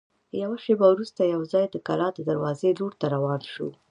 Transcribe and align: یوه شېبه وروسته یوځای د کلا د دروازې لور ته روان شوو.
یوه 0.41 0.57
شېبه 0.63 0.85
وروسته 0.89 1.21
یوځای 1.33 1.65
د 1.69 1.75
کلا 1.87 2.07
د 2.13 2.19
دروازې 2.29 2.69
لور 2.79 2.93
ته 2.99 3.05
روان 3.15 3.41
شوو. 3.51 3.71